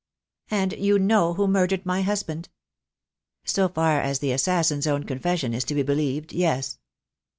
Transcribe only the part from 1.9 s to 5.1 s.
husband?" "So far as the assassin's own